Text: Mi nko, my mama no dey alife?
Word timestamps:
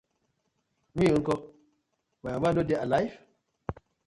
Mi 0.97 1.07
nko, 1.19 1.35
my 2.21 2.29
mama 2.33 2.49
no 2.55 2.61
dey 2.67 2.79
alife? 2.83 3.17